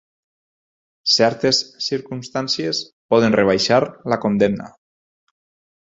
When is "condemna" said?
4.25-4.75